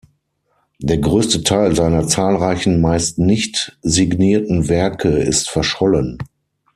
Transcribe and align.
Der 0.79 0.97
größte 0.97 1.43
Teil 1.43 1.75
seiner 1.75 2.07
zahlreichen, 2.07 2.81
meist 2.81 3.19
nicht 3.19 3.77
signierten 3.83 4.67
Werke 4.67 5.09
ist 5.09 5.47
verschollen. 5.47 6.17